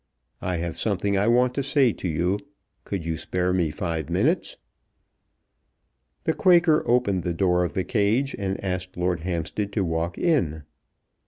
I 0.41 0.57
have 0.57 0.79
something 0.79 1.15
I 1.15 1.27
want 1.27 1.53
to 1.53 1.61
say 1.61 1.93
to 1.93 2.07
you. 2.07 2.39
Could 2.85 3.05
you 3.05 3.17
spare 3.19 3.53
me 3.53 3.69
five 3.69 4.09
minutes?" 4.09 4.57
The 6.23 6.33
Quaker 6.33 6.81
opened 6.87 7.21
the 7.21 7.35
door 7.35 7.63
of 7.63 7.73
the 7.73 7.83
cage 7.83 8.35
and 8.39 8.59
asked 8.63 8.97
Lord 8.97 9.19
Hampstead 9.19 9.71
to 9.73 9.85
walk 9.85 10.17
in. 10.17 10.63